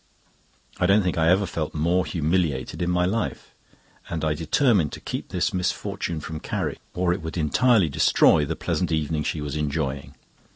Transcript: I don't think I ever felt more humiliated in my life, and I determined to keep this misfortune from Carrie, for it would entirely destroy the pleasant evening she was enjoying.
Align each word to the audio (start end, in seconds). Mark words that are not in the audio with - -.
I 0.79 0.87
don't 0.87 1.03
think 1.03 1.19
I 1.19 1.29
ever 1.29 1.45
felt 1.45 1.75
more 1.75 2.07
humiliated 2.07 2.81
in 2.81 2.89
my 2.89 3.05
life, 3.05 3.53
and 4.09 4.25
I 4.25 4.33
determined 4.33 4.91
to 4.93 4.99
keep 4.99 5.29
this 5.29 5.53
misfortune 5.53 6.19
from 6.21 6.39
Carrie, 6.39 6.79
for 6.95 7.13
it 7.13 7.21
would 7.21 7.37
entirely 7.37 7.87
destroy 7.87 8.43
the 8.43 8.55
pleasant 8.55 8.91
evening 8.91 9.21
she 9.21 9.41
was 9.41 9.55
enjoying. 9.55 10.15